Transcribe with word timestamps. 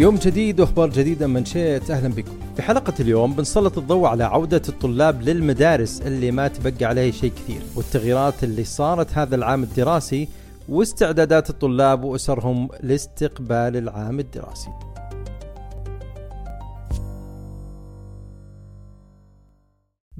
يوم 0.00 0.16
جديد 0.16 0.60
وأخبار 0.60 0.90
جديدة 0.90 1.26
من 1.26 1.44
شئت 1.44 1.90
أهلا 1.90 2.08
بكم. 2.08 2.32
في 2.56 2.62
حلقة 2.62 2.92
اليوم 3.00 3.32
بنسلط 3.34 3.78
الضوء 3.78 4.06
على 4.06 4.24
عودة 4.24 4.62
الطلاب 4.68 5.22
للمدارس 5.22 6.02
اللي 6.02 6.30
ما 6.30 6.48
تبقى 6.48 6.84
عليه 6.84 7.10
شيء 7.10 7.30
كثير، 7.30 7.62
والتغييرات 7.76 8.44
اللي 8.44 8.64
صارت 8.64 9.18
هذا 9.18 9.36
العام 9.36 9.62
الدراسي 9.62 10.28
واستعدادات 10.68 11.50
الطلاب 11.50 12.04
وأسرهم 12.04 12.68
لاستقبال 12.82 13.76
العام 13.76 14.20
الدراسي. 14.20 14.70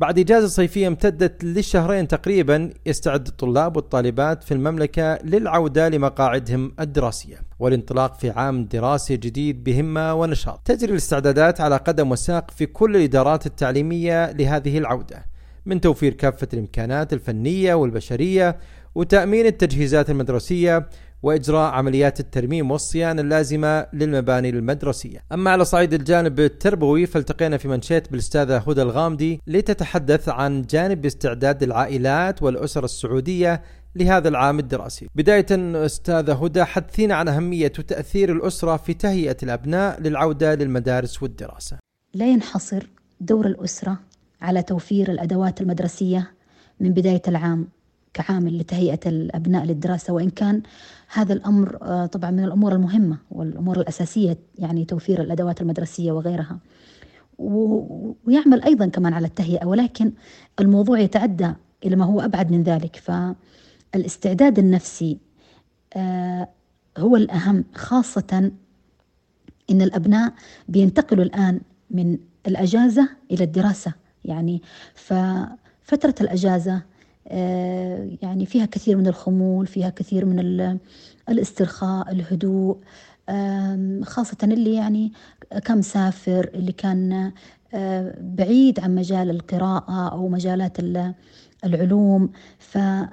بعد 0.00 0.18
إجازة 0.18 0.46
صيفية 0.46 0.88
امتدت 0.88 1.44
للشهرين 1.44 2.08
تقريبا 2.08 2.70
يستعد 2.86 3.26
الطلاب 3.26 3.76
والطالبات 3.76 4.44
في 4.44 4.54
المملكة 4.54 5.18
للعودة 5.24 5.88
لمقاعدهم 5.88 6.72
الدراسية 6.80 7.36
والانطلاق 7.58 8.14
في 8.14 8.30
عام 8.30 8.64
دراسي 8.64 9.16
جديد 9.16 9.64
بهمة 9.64 10.14
ونشاط. 10.14 10.60
تجري 10.64 10.92
الاستعدادات 10.92 11.60
على 11.60 11.76
قدم 11.76 12.10
وساق 12.10 12.50
في 12.50 12.66
كل 12.66 12.96
الإدارات 12.96 13.46
التعليمية 13.46 14.32
لهذه 14.32 14.78
العودة 14.78 15.26
من 15.66 15.80
توفير 15.80 16.12
كافة 16.14 16.48
الإمكانات 16.52 17.12
الفنية 17.12 17.74
والبشرية 17.74 18.56
وتأمين 18.94 19.46
التجهيزات 19.46 20.10
المدرسية 20.10 20.88
وإجراء 21.22 21.72
عمليات 21.72 22.20
الترميم 22.20 22.70
والصيانه 22.70 23.22
اللازمة 23.22 23.86
للمباني 23.92 24.48
المدرسية. 24.48 25.24
أما 25.32 25.50
على 25.50 25.64
صعيد 25.64 25.94
الجانب 25.94 26.40
التربوي 26.40 27.06
فالتقينا 27.06 27.56
في 27.56 27.68
منشيت 27.68 28.10
بالأستاذة 28.10 28.56
هدى 28.56 28.82
الغامدي 28.82 29.40
لتتحدث 29.46 30.28
عن 30.28 30.62
جانب 30.62 31.06
استعداد 31.06 31.62
العائلات 31.62 32.42
والأسر 32.42 32.84
السعودية 32.84 33.62
لهذا 33.96 34.28
العام 34.28 34.58
الدراسي. 34.58 35.08
بداية 35.14 35.46
أستاذة 35.86 36.32
هدى 36.32 36.64
حدثينا 36.64 37.14
عن 37.14 37.28
أهمية 37.28 37.72
وتاثير 37.78 38.32
الأسرة 38.32 38.76
في 38.76 38.94
تهيئة 38.94 39.36
الأبناء 39.42 40.00
للعودة 40.00 40.54
للمدارس 40.54 41.22
والدراسة. 41.22 41.78
لا 42.14 42.26
ينحصر 42.26 42.86
دور 43.20 43.46
الأسرة 43.46 43.98
على 44.42 44.62
توفير 44.62 45.10
الأدوات 45.10 45.60
المدرسية 45.60 46.30
من 46.80 46.92
بداية 46.92 47.22
العام 47.28 47.68
كعامل 48.14 48.58
لتهيئة 48.58 49.00
الأبناء 49.06 49.64
للدراسة 49.64 50.12
وإن 50.12 50.30
كان 50.30 50.62
هذا 51.12 51.32
الأمر 51.32 51.78
آه، 51.82 52.06
طبعا 52.06 52.30
من 52.30 52.44
الأمور 52.44 52.72
المهمة 52.72 53.18
والأمور 53.30 53.80
الأساسية 53.80 54.38
يعني 54.58 54.84
توفير 54.84 55.20
الأدوات 55.20 55.60
المدرسية 55.60 56.12
وغيرها. 56.12 56.58
ويعمل 57.38 58.62
أيضا 58.62 58.86
كمان 58.86 59.12
على 59.14 59.26
التهيئة 59.26 59.66
ولكن 59.66 60.12
الموضوع 60.60 60.98
يتعدى 60.98 61.52
إلى 61.84 61.96
ما 61.96 62.04
هو 62.04 62.20
أبعد 62.20 62.50
من 62.50 62.62
ذلك. 62.62 62.96
فالاستعداد 62.96 64.58
النفسي 64.58 65.18
آه، 65.96 66.48
هو 66.98 67.16
الأهم 67.16 67.64
خاصة 67.74 68.52
إن 69.70 69.82
الأبناء 69.82 70.32
بينتقلوا 70.68 71.24
الآن 71.24 71.60
من 71.90 72.18
الأجازة 72.46 73.08
إلى 73.30 73.44
الدراسة. 73.44 73.92
يعني 74.24 74.62
ففترة 74.94 76.14
الأجازة 76.20 76.82
يعني 78.22 78.46
فيها 78.46 78.66
كثير 78.66 78.96
من 78.96 79.06
الخمول 79.06 79.66
فيها 79.66 79.90
كثير 79.90 80.24
من 80.24 80.78
الاسترخاء 81.28 82.12
الهدوء. 82.12 82.78
خاصة 84.02 84.36
اللي 84.42 84.74
يعني 84.74 85.12
كان 85.64 85.78
مسافر 85.78 86.50
اللي 86.54 86.72
كان 86.72 87.32
آه، 87.74 88.14
بعيد 88.20 88.80
عن 88.80 88.94
مجال 88.94 89.30
القراءة 89.30 90.08
أو 90.12 90.28
مجالات 90.28 90.76
العلوم. 91.64 92.30
فإذا 92.58 93.10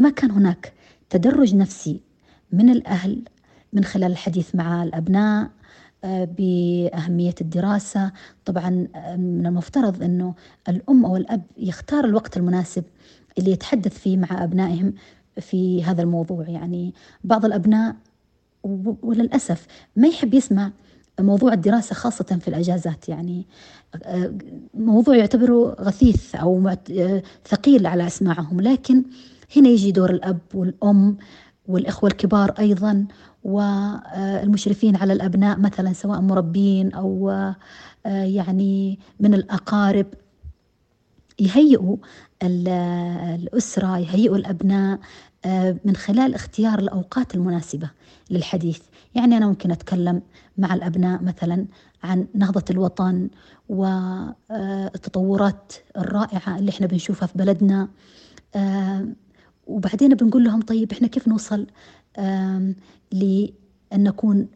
ما 0.00 0.10
كان 0.10 0.30
هناك 0.30 0.72
تدرج 1.10 1.54
نفسي 1.54 2.00
من 2.52 2.70
الأهل 2.70 3.24
من 3.72 3.84
خلال 3.84 4.12
الحديث 4.12 4.54
مع 4.54 4.82
الأبناء 4.82 5.50
بأهمية 6.04 7.34
الدراسة. 7.40 8.12
طبعا 8.44 8.70
من 9.16 9.46
المفترض 9.46 10.02
أنه 10.02 10.34
الأم 10.68 11.04
أو 11.04 11.16
الأب 11.16 11.42
يختار 11.58 12.04
الوقت 12.04 12.36
المناسب 12.36 12.84
اللي 13.38 13.50
يتحدث 13.50 13.98
فيه 13.98 14.16
مع 14.16 14.44
أبنائهم 14.44 14.92
في 15.40 15.84
هذا 15.84 16.02
الموضوع. 16.02 16.48
يعني 16.48 16.94
بعض 17.24 17.44
الأبناء 17.44 17.96
وللأسف 19.02 19.66
ما 19.96 20.08
يحب 20.08 20.34
يسمع 20.34 20.70
موضوع 21.20 21.52
الدراسة 21.52 21.94
خاصة 21.94 22.38
في 22.40 22.48
الأجازات. 22.48 23.08
يعني 23.08 23.46
موضوع 24.74 25.16
يعتبره 25.16 25.76
غثيث 25.80 26.34
أو 26.34 26.74
ثقيل 27.48 27.86
على 27.86 28.06
أسماعهم. 28.06 28.60
لكن 28.60 29.02
هنا 29.56 29.68
يجي 29.68 29.92
دور 29.92 30.10
الأب 30.10 30.38
والأم. 30.54 31.16
والإخوة 31.70 32.10
الكبار 32.10 32.50
أيضا 32.58 33.06
والمشرفين 33.44 34.96
على 34.96 35.12
الأبناء 35.12 35.58
مثلا 35.58 35.92
سواء 35.92 36.20
مربين 36.20 36.92
أو 36.92 37.30
يعني 38.06 38.98
من 39.20 39.34
الأقارب. 39.34 40.06
يهيئوا 41.38 41.96
الأسرة 42.42 43.98
يهيئوا 43.98 44.36
الأبناء 44.36 44.98
من 45.84 45.96
خلال 45.96 46.34
اختيار 46.34 46.78
الأوقات 46.78 47.34
المناسبة 47.34 47.90
للحديث. 48.30 48.80
يعني 49.14 49.36
أنا 49.36 49.46
ممكن 49.46 49.70
أتكلم 49.70 50.22
مع 50.58 50.74
الأبناء 50.74 51.22
مثلا 51.22 51.66
عن 52.04 52.26
نهضة 52.34 52.64
الوطن 52.70 53.28
والتطورات 54.50 55.72
الرائعة 55.96 56.58
اللي 56.58 56.70
إحنا 56.70 56.86
بنشوفها 56.86 57.26
في 57.26 57.38
بلدنا. 57.38 57.88
وبعدين 59.70 60.14
بنقول 60.14 60.44
لهم 60.44 60.62
طيب 60.62 60.92
إحنا 60.92 61.08
كيف 61.08 61.28
نوصل 61.28 61.66
لأن 63.12 63.54
نكون 63.92 64.48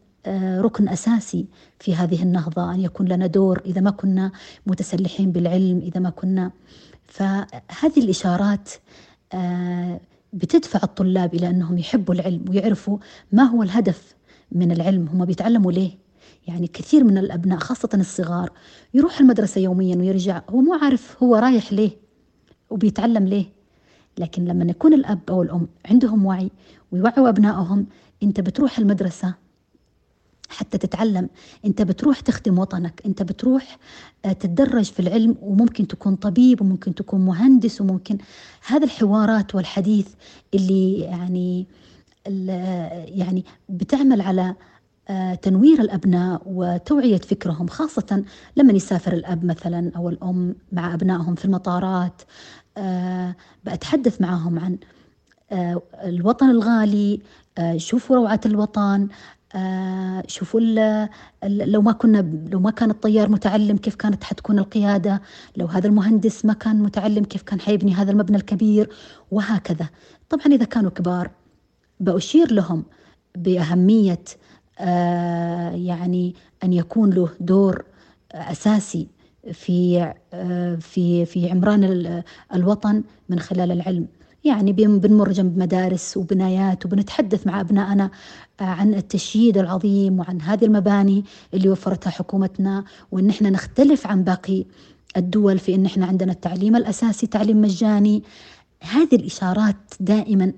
ركن 0.57 0.89
أساسي 0.89 1.45
في 1.79 1.95
هذه 1.95 2.23
النهضة 2.23 2.73
أن 2.73 2.79
يكون 2.81 3.07
لنا 3.07 3.27
دور 3.27 3.61
إذا 3.65 3.81
ما 3.81 3.91
كنا 3.91 4.31
متسلحين 4.67 5.31
بالعلم 5.31 5.77
إذا 5.79 5.99
ما 5.99 6.09
كنا. 6.09 6.51
فهذه 7.05 7.97
الإشارات 7.97 8.69
بتدفع 10.33 10.79
الطلاب 10.83 11.33
إلى 11.35 11.49
أنهم 11.49 11.77
يحبوا 11.77 12.13
العلم 12.13 12.45
ويعرفوا 12.49 12.97
ما 13.31 13.43
هو 13.43 13.63
الهدف 13.63 14.15
من 14.51 14.71
العلم 14.71 15.07
هم 15.07 15.25
بيتعلموا 15.25 15.71
ليه؟ 15.71 15.91
يعني 16.47 16.67
كثير 16.67 17.03
من 17.03 17.17
الأبناء 17.17 17.59
خاصة 17.59 17.89
الصغار 17.93 18.51
يروح 18.93 19.19
المدرسة 19.19 19.61
يوميا 19.61 19.95
ويرجع 19.95 20.41
هو 20.49 20.61
مو 20.61 20.73
عارف 20.73 21.23
هو 21.23 21.35
رايح 21.35 21.73
ليه 21.73 21.91
وبيتعلم 22.69 23.27
ليه؟ 23.27 23.45
لكن 24.17 24.45
لما 24.45 24.65
يكون 24.65 24.93
الأب 24.93 25.19
أو 25.29 25.41
الأم 25.41 25.67
عندهم 25.85 26.25
وعي 26.25 26.51
ويوعوا 26.91 27.29
أبنائهم 27.29 27.85
أنت 28.23 28.39
بتروح 28.41 28.79
المدرسة 28.79 29.33
حتى 30.49 30.77
تتعلم. 30.77 31.29
أنت 31.65 31.81
بتروح 31.81 32.19
تخدم 32.19 32.59
وطنك. 32.59 33.01
أنت 33.05 33.23
بتروح 33.23 33.77
آه، 34.25 34.31
تتدرج 34.31 34.83
في 34.83 34.99
العلم 34.99 35.35
وممكن 35.41 35.87
تكون 35.87 36.15
طبيب 36.15 36.61
وممكن 36.61 36.95
تكون 36.95 37.25
مهندس 37.25 37.81
وممكن. 37.81 38.17
هذه 38.67 38.83
الحوارات 38.83 39.55
والحديث 39.55 40.07
اللي 40.53 40.99
يعني 40.99 41.67
يعني 43.07 43.45
بتعمل 43.69 44.21
على 44.21 44.55
آه، 45.09 45.35
تنوير 45.35 45.81
الأبناء 45.81 46.41
وتوعية 46.45 47.17
فكرهم 47.17 47.67
خاصة 47.67 48.23
لما 48.57 48.73
يسافر 48.73 49.13
الأب 49.13 49.45
مثلا 49.45 49.91
أو 49.95 50.09
الأم 50.09 50.55
مع 50.71 50.93
أبنائهم 50.93 51.35
في 51.35 51.45
المطارات. 51.45 52.21
آه، 52.77 53.35
بتحدث 53.63 54.21
معهم 54.21 54.59
عن 54.59 54.77
آه، 55.51 55.81
الوطن 56.03 56.49
الغالي 56.49 57.21
آه، 57.57 57.77
شوفوا 57.77 58.15
روعة 58.15 58.39
الوطن 58.45 59.07
شوفوا 60.27 60.59
لو 61.43 61.81
ما 61.81 61.91
كنا 61.91 62.17
لو 62.51 62.59
ما 62.59 62.71
كان 62.71 62.91
الطيار 62.91 63.29
متعلم 63.29 63.77
كيف 63.77 63.95
كانت 63.95 64.23
حتكون 64.23 64.59
القيادة 64.59 65.21
لو 65.57 65.65
هذا 65.65 65.87
المهندس 65.87 66.45
ما 66.45 66.53
كان 66.53 66.79
متعلم 66.79 67.23
كيف 67.23 67.41
كان 67.41 67.59
حيبني 67.59 67.93
هذا 67.93 68.11
المبنى 68.11 68.37
الكبير 68.37 68.89
وهكذا. 69.31 69.89
طبعا 70.29 70.45
إذا 70.45 70.65
كانوا 70.65 70.91
كبار 70.91 71.31
بأشير 71.99 72.51
لهم 72.51 72.83
بأهمية 73.35 74.23
يعني 75.73 76.35
أن 76.63 76.73
يكون 76.73 77.09
له 77.09 77.29
دور 77.39 77.85
أساسي 78.31 79.07
في 79.53 80.13
في 80.79 81.25
في 81.25 81.49
عمران 81.51 82.23
الوطن 82.53 83.03
من 83.29 83.39
خلال 83.39 83.71
العلم. 83.71 84.07
يعني 84.43 84.73
بنمر 84.73 85.31
جنب 85.31 85.57
مدارس 85.57 86.17
وبنايات 86.17 86.85
وبنتحدث 86.85 87.47
مع 87.47 87.61
أبنائنا 87.61 88.11
عن 88.59 88.93
التشييد 88.93 89.57
العظيم 89.57 90.19
وعن 90.19 90.41
هذه 90.41 90.65
المباني 90.65 91.23
اللي 91.53 91.69
وفرتها 91.69 92.09
حكومتنا 92.09 92.83
وإن 93.11 93.29
إحنا 93.29 93.49
نختلف 93.49 94.07
عن 94.07 94.23
باقي 94.23 94.65
الدول 95.17 95.59
في 95.59 95.75
إن 95.75 95.85
إحنا 95.85 96.05
عندنا 96.05 96.31
التعليم 96.31 96.75
الأساسي 96.75 97.27
تعليم 97.27 97.61
مجاني. 97.61 98.23
هذه 98.81 99.15
الإشارات 99.15 99.75
دائما 99.99 100.53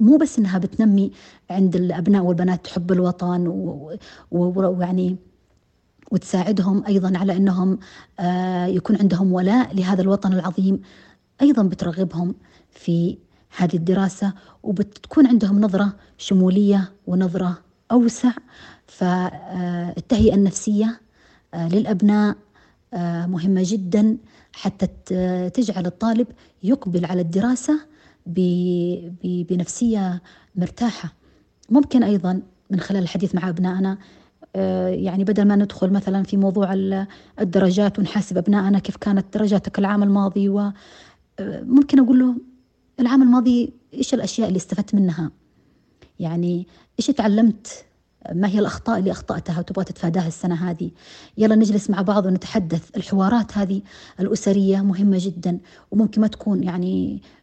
مو 0.00 0.16
بس 0.16 0.38
إنها 0.38 0.58
بتنمي 0.58 1.10
عند 1.50 1.76
الأبناء 1.76 2.22
والبنات 2.22 2.66
حب 2.66 2.92
الوطن 2.92 3.46
ويعني 4.30 5.16
وتساعدهم 6.10 6.84
أيضا 6.86 7.18
على 7.18 7.36
أنهم 7.36 7.78
آه، 8.20 8.66
يكون 8.66 8.96
عندهم 8.96 9.32
ولاء 9.32 9.74
لهذا 9.74 10.02
الوطن 10.02 10.32
العظيم 10.32 10.80
أيضا 11.42 11.62
بترغبهم 11.62 12.34
في 12.70 13.18
هذه 13.56 13.76
الدراسة 13.76 14.32
وبتكون 14.62 15.26
عندهم 15.26 15.60
نظرة 15.60 15.96
شمولية 16.18 16.92
ونظرة 17.06 17.58
أوسع. 17.92 18.32
فالتهيئة 18.86 20.34
النفسية 20.34 21.00
للأبناء 21.54 22.36
مهمة 23.26 23.62
جدا 23.64 24.16
حتى 24.52 24.86
تجعل 25.54 25.86
الطالب 25.86 26.26
يقبل 26.62 27.04
على 27.04 27.20
الدراسة 27.20 27.80
بنفسية 29.22 30.22
مرتاحة. 30.56 31.12
ممكن 31.70 32.02
أيضا 32.02 32.42
من 32.70 32.80
خلال 32.80 33.02
الحديث 33.02 33.34
مع 33.34 33.48
أبنائنا 33.48 33.92
آه، 33.92 33.98
يعني 34.54 35.24
بدل 35.24 35.44
ما 35.44 35.56
ندخل 35.56 35.90
مثلا 35.90 36.22
في 36.22 36.36
موضوع 36.36 36.74
الدرجات 37.40 37.98
ونحاسب 37.98 38.38
أبنائنا 38.38 38.78
كيف 38.78 38.96
كانت 38.96 39.34
درجاتك 39.34 39.78
العام 39.78 40.02
الماضي 40.02 40.48
وممكن 40.48 41.98
آه، 41.98 42.04
أقول 42.04 42.18
له 42.18 42.34
العام 43.00 43.22
الماضي 43.22 43.72
إيش 43.94 44.14
الأشياء 44.14 44.48
اللي 44.48 44.56
استفدت 44.56 44.94
منها؟ 44.94 45.30
يعني 46.20 46.66
إيش 46.98 47.06
تعلمت؟ 47.06 47.84
ما 48.32 48.48
هي 48.48 48.58
الأخطاء 48.58 48.98
اللي 48.98 49.10
أخطأتها 49.10 49.58
وتبغى 49.58 49.84
تتفاداها 49.84 50.28
السنة 50.28 50.70
هذه؟ 50.70 50.90
يلا 51.38 51.54
نجلس 51.54 51.90
مع 51.90 52.02
بعض 52.02 52.26
ونتحدث. 52.26 52.96
الحوارات 52.96 53.58
هذه 53.58 53.82
الأسرية 54.20 54.80
مهمة 54.80 55.18
جدا 55.20 55.58
وممكن 55.90 56.20
ما 56.20 56.26
تكون 56.26 56.62
يعني 56.62 57.22
آه، 57.24 57.39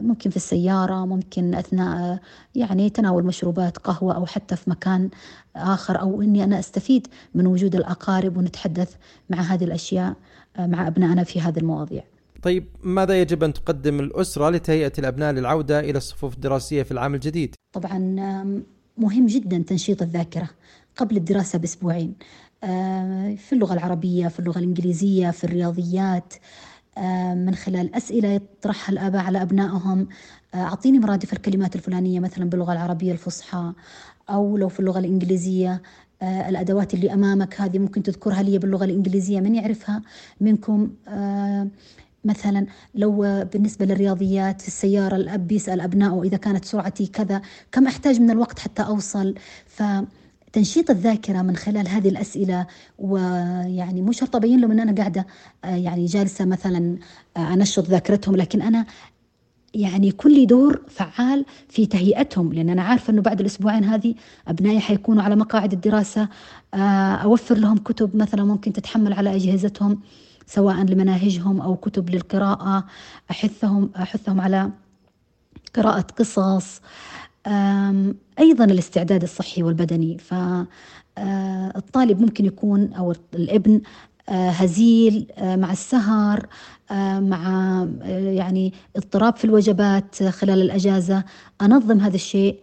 ممكن 0.00 0.30
في 0.30 0.36
السيارة 0.36 1.06
ممكن 1.06 1.54
أثناء 1.54 2.18
يعني 2.54 2.90
تناول 2.90 3.24
مشروبات 3.24 3.78
قهوة 3.78 4.14
أو 4.14 4.26
حتى 4.26 4.56
في 4.56 4.70
مكان 4.70 5.10
آخر 5.56 6.00
أو 6.00 6.22
إني 6.22 6.44
أنا 6.44 6.58
أستفيد 6.58 7.06
من 7.34 7.46
وجود 7.46 7.74
الأقارب 7.74 8.36
ونتحدث 8.36 8.94
مع 9.30 9.40
هذه 9.40 9.64
الأشياء 9.64 10.14
آه، 10.56 10.66
مع 10.66 10.86
أبنائنا 10.86 11.24
في 11.24 11.40
هذه 11.40 11.58
المواضيع. 11.58 12.04
طيب 12.42 12.64
ماذا 12.82 13.20
يجب 13.20 13.44
أن 13.44 13.52
تقدم 13.52 14.00
الأسرة 14.00 14.50
لتهيئة 14.50 14.92
الأبناء 14.98 15.32
للعودة 15.32 15.80
إلى 15.80 15.98
الصفوف 15.98 16.34
الدراسية 16.34 16.82
في 16.82 16.92
العام 16.92 17.14
الجديد؟ 17.14 17.54
طبعا 17.72 17.98
مهم 18.98 19.26
جدا 19.26 19.58
تنشيط 19.58 20.02
الذاكرة 20.02 20.48
قبل 20.96 21.16
الدراسة 21.16 21.58
بأسبوعين. 21.58 22.14
آه، 22.64 23.34
في 23.34 23.52
اللغة 23.52 23.74
العربية 23.74 24.28
في 24.28 24.40
اللغة 24.40 24.58
الإنجليزية 24.58 25.30
في 25.30 25.44
الرياضيات. 25.44 26.34
آه، 26.34 26.38
من 27.34 27.54
خلال 27.54 27.94
أسئلة 27.94 28.28
يطرحها 28.28 28.92
الآباء 28.92 29.22
على 29.22 29.42
أبنائهم. 29.42 30.08
آه، 30.54 30.56
أعطيني 30.56 30.98
مرادف 30.98 31.32
الكلمات 31.32 31.76
الفلانية 31.76 32.20
مثلا 32.20 32.44
باللغة 32.44 32.72
العربية 32.72 33.12
الفصحى 33.12 33.72
أو 34.30 34.56
لو 34.56 34.68
في 34.68 34.80
اللغة 34.80 34.98
الإنجليزية. 34.98 35.82
آه، 36.22 36.48
الأدوات 36.48 36.94
اللي 36.94 37.14
أمامك 37.14 37.60
هذه 37.60 37.78
ممكن 37.78 38.02
تذكرها 38.02 38.42
لي 38.42 38.58
باللغة 38.58 38.84
الإنجليزية 38.84 39.40
من 39.40 39.54
يعرفها؟ 39.54 40.02
منكم. 40.40 40.90
مثلا 42.24 42.66
لو 42.94 43.44
بالنسبة 43.52 43.86
للرياضيات 43.86 44.60
في 44.60 44.68
السيارة 44.68 45.16
الأب 45.16 45.48
بيسأل 45.48 45.80
أبنائه 45.80 46.22
إذا 46.22 46.36
كانت 46.36 46.64
سرعتي 46.64 47.06
كذا 47.06 47.42
كم 47.72 47.86
أحتاج 47.86 48.20
من 48.20 48.30
الوقت 48.30 48.58
حتى 48.58 48.82
أوصل؟ 48.82 49.34
ف 49.66 49.82
تنشيط 50.52 50.90
الذاكرة 50.90 51.42
من 51.42 51.56
خلال 51.56 51.88
هذه 51.88 52.08
الأسئلة 52.08 52.66
ويعني 52.98 54.02
مو 54.02 54.12
شرط 54.12 54.36
أبين 54.36 54.60
لهم 54.60 54.70
أن 54.70 54.80
أنا 54.80 54.92
قاعدة 54.92 55.26
آه، 55.64 55.76
يعني 55.76 56.06
جالسة 56.06 56.44
مثلا 56.44 56.98
آه، 57.36 57.54
أنشط 57.54 57.86
ذاكرتهم 57.86 58.36
لكن 58.36 58.62
أنا 58.62 58.86
يعني 59.74 60.08
يكون 60.08 60.32
لي 60.32 60.46
دور 60.46 60.82
فعال 60.88 61.44
في 61.68 61.86
تهيئتهم 61.86 62.52
لأن 62.52 62.70
أنا 62.70 62.82
عارفة 62.82 63.10
أنه 63.10 63.22
بعد 63.22 63.40
الأسبوعين 63.40 63.84
هذه 63.84 64.14
أبنائي 64.48 64.80
حيكونوا 64.80 65.22
على 65.22 65.36
مقاعد 65.36 65.72
الدراسة 65.72 66.28
آه، 66.74 67.14
أوفر 67.14 67.54
لهم 67.54 67.78
كتب 67.78 68.16
مثلا 68.16 68.44
ممكن 68.44 68.72
تتحمل 68.72 69.12
على 69.12 69.36
أجهزتهم 69.36 70.00
سواء 70.46 70.76
لمناهجهم 70.76 71.60
أو 71.60 71.76
كتب 71.76 72.10
للقراءة 72.10 72.84
أحثهم 73.30 73.90
أحثهم 73.96 74.40
على 74.40 74.70
قراءة 75.74 76.06
قصص 76.18 76.80
أيضا 78.38 78.64
الاستعداد 78.64 79.22
الصحي 79.22 79.62
والبدني. 79.62 80.18
فالطالب 81.16 82.20
ممكن 82.20 82.44
يكون 82.46 82.92
أو 82.92 83.14
الابن 83.34 83.80
هزيل 84.28 85.26
مع 85.40 85.72
السهر 85.72 86.46
مع 87.20 87.86
يعني 88.10 88.72
اضطراب 88.96 89.36
في 89.36 89.44
الوجبات 89.44 90.22
خلال 90.22 90.62
الأجازة. 90.62 91.24
أنظم 91.62 92.00
هذا 92.00 92.14
الشيء 92.14 92.60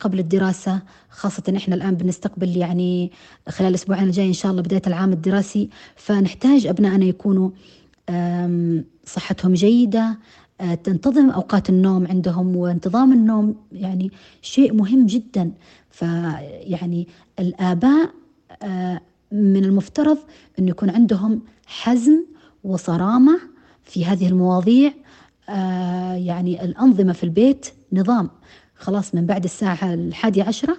قبل 0.00 0.18
الدراسة. 0.18 0.82
خاصة 1.10 1.54
إحنا 1.56 1.74
الآن 1.74 1.94
بنستقبل 1.94 2.56
يعني 2.56 3.12
خلال 3.48 3.68
الأسبوعين 3.70 4.04
الجاي 4.04 4.28
إن 4.28 4.32
شاء 4.32 4.52
الله 4.52 4.62
بداية 4.62 4.82
العام 4.86 5.12
الدراسي. 5.12 5.68
فنحتاج 5.96 6.66
أبنائنا 6.66 7.04
يكونوا 7.04 7.50
صحتهم 9.04 9.54
جيدة 9.54 10.00
آه، 10.04 10.16
تنتظم 10.84 11.30
أوقات 11.30 11.70
النوم 11.70 12.06
عندهم 12.06 12.56
وانتظام 12.56 13.12
النوم 13.12 13.56
يعني 13.72 14.10
شيء 14.42 14.74
مهم 14.74 15.06
جدا. 15.06 15.52
فيعني 15.90 17.08
الآباء 17.38 18.10
آه، 18.62 19.00
من 19.32 19.64
المفترض 19.64 20.18
أن 20.58 20.68
يكون 20.68 20.90
عندهم 20.90 21.42
حزم 21.66 22.24
وصرامة 22.64 23.40
في 23.82 24.04
هذه 24.04 24.28
المواضيع. 24.28 24.92
آه، 25.48 26.14
يعني 26.14 26.64
الأنظمة 26.64 27.12
في 27.12 27.24
البيت 27.24 27.66
نظام. 27.92 28.30
خلاص 28.74 29.14
من 29.14 29.26
بعد 29.26 29.44
الساعة 29.44 29.94
الحادية 29.94 30.42
عشرة 30.42 30.76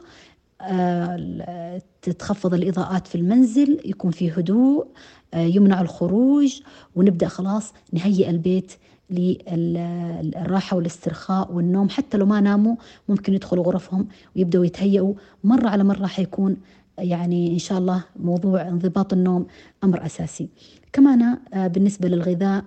تتخفض 2.02 2.54
الإضاءات 2.54 3.08
في 3.08 3.16
المنزل 3.16 3.80
يكون 3.86 4.12
في 4.12 4.32
هدوء 4.32 4.88
يمنع 5.36 5.82
الخروج 5.82 6.62
ونبدأ 6.96 7.28
خلاص 7.28 7.74
نهيئ 7.94 8.30
البيت 8.30 8.72
للراحة 9.14 10.78
والاسترخاء 10.78 11.52
والنوم. 11.54 11.90
حتى 11.90 12.18
لو 12.18 12.26
ما 12.26 12.42
ناموا 12.42 12.76
ممكن 13.10 13.34
يدخلوا 13.34 13.64
غرفهم 13.64 14.08
ويبدأوا 14.36 14.66
يتهيئوا. 14.66 15.14
مرة 15.44 15.70
على 15.70 15.84
مرة 15.84 16.08
حيكون 16.08 16.58
يعني 16.98 17.54
إن 17.54 17.60
شاء 17.60 17.78
الله 17.78 18.04
موضوع 18.20 18.68
انضباط 18.68 19.14
النوم 19.14 19.46
أمر 19.84 20.06
أساسي. 20.06 20.50
كمان 20.94 21.38
آه، 21.54 21.68
بالنسبة 21.68 22.10
للغذاء 22.10 22.64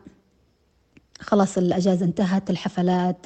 خلاص 1.20 1.58
الأجازة 1.58 2.06
انتهت 2.06 2.50
الحفلات 2.50 3.16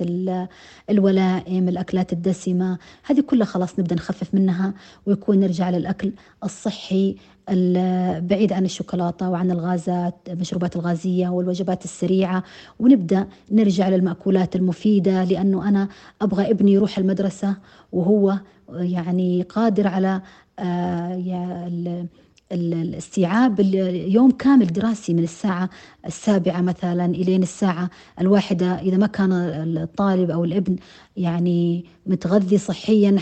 الولائم 0.91 1.69
الأكلات 1.69 2.13
الدسمة 2.13 2.79
هذه 3.05 3.21
كلها 3.21 3.47
خلاص 3.47 3.79
نبدأ 3.79 3.95
نخفف 3.95 4.35
منها 4.35 4.75
ويكون 5.07 5.41
نرجع 5.41 5.71
للأكل 5.71 6.13
الصحي 6.45 7.17
بعيد 8.21 8.53
عن 8.53 8.65
الشوكولاتة 8.65 9.31
وعن 9.31 9.51
الغازات 9.51 10.15
المشروبات 10.29 10.77
الغازية 10.77 11.29
والوجبات 11.29 11.85
السريعة 11.85 12.45
ونبدأ 12.79 13.27
نرجع 13.51 13.89
للمأكولات 13.89 14.57
المفيدة 14.57 15.25
لأنه 15.25 15.69
أنا 15.69 15.89
أبغى 16.23 16.51
ابني 16.51 16.73
يروح 16.73 16.99
المدرسة 16.99 17.57
وهو 17.93 18.39
يعني 18.69 19.43
قادر 19.43 19.89
على 19.89 20.23
آه، 20.59 21.15
الاستيعاب 22.53 23.61
يوم 24.09 24.31
كامل 24.31 24.67
دراسي 24.67 25.15
من 25.15 25.23
الساعة 25.23 25.71
السابعة 26.07 26.61
مثلا 26.61 27.05
إلين 27.05 27.43
الساعة 27.43 27.91
الواحدة 28.21 28.81
إذا 28.81 28.97
ما 28.97 29.07
كان 29.07 29.33
الطالب 29.33 30.31
أو 30.31 30.45
الابن 30.45 30.77
يعني 31.17 31.85
متغذي 32.07 32.59
صحيا 32.59 33.17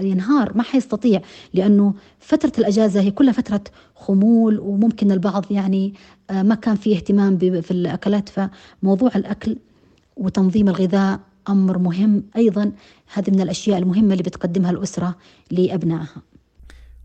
ينهار 0.00 0.56
ما 0.56 0.62
حيستطيع 0.62 1.20
لأنه 1.54 1.94
فترة 2.20 2.52
الأجازة 2.58 3.00
هي 3.00 3.10
كلها 3.10 3.32
فترة 3.32 3.60
خمول 3.94 4.58
وممكن 4.58 5.12
البعض 5.12 5.44
يعني 5.50 5.94
آه، 6.30 6.42
ما 6.42 6.54
كان 6.54 6.76
فيه 6.76 6.96
اهتمام 6.96 7.38
في 7.38 7.70
الأكلات 7.70 8.28
فموضوع 8.28 9.10
الأكل 9.16 9.56
وتنظيم 10.16 10.68
الغذاء 10.68 11.20
أمر 11.48 11.78
مهم 11.78 12.22
أيضا. 12.36 12.72
هذه 13.14 13.30
من 13.30 13.40
الأشياء 13.40 13.78
المهمة 13.78 14.12
اللي 14.12 14.22
بتقدمها 14.22 14.70
الأسرة 14.70 15.16
لأبنائها. 15.50 16.22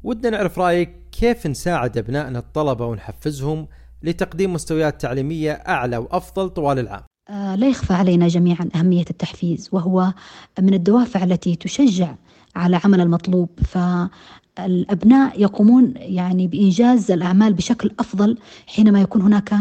ودنا 0.03 0.29
نعرف 0.37 0.59
رأيك 0.59 0.89
كيف 1.11 1.47
نساعد 1.47 1.97
أبنائنا 1.97 2.39
الطلبة 2.39 2.85
ونحفزهم 2.85 3.67
لتقديم 4.03 4.53
مستويات 4.53 5.01
تعليمية 5.01 5.51
أعلى 5.51 5.97
وأفضل 5.97 6.49
طوال 6.49 6.79
العام. 6.79 7.03
آه 7.29 7.55
لا 7.55 7.67
يخفى 7.67 7.93
علينا 7.93 8.27
جميعا 8.27 8.69
أهمية 8.75 9.05
التحفيز 9.09 9.69
وهو 9.71 10.13
من 10.59 10.73
الدوافع 10.73 11.23
التي 11.23 11.55
تشجع 11.55 12.15
على 12.55 12.79
عمل 12.85 13.01
المطلوب 13.01 13.49
فالأبناء 13.67 15.41
يقومون 15.41 15.93
يعني 15.95 16.47
بإنجاز 16.47 17.11
الأعمال 17.11 17.53
بشكل 17.53 17.91
أفضل 17.99 18.37
حينما 18.67 19.01
يكون 19.01 19.21
هناك 19.21 19.53